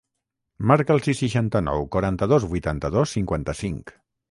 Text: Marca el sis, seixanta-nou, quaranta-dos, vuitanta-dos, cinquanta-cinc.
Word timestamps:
Marca 0.71 0.95
el 0.99 1.03
sis, 1.07 1.19
seixanta-nou, 1.25 1.85
quaranta-dos, 1.97 2.49
vuitanta-dos, 2.55 3.17
cinquanta-cinc. 3.21 3.97